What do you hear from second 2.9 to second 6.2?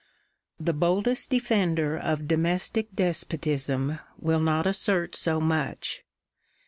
despotism will not assert so much.